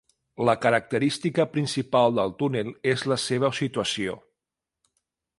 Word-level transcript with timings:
La 0.47 0.53
característica 0.61 1.43
principal 1.55 2.15
del 2.19 2.33
túnel 2.39 2.71
és 2.93 3.03
la 3.11 3.17
seva 3.25 3.51
situació. 3.59 4.17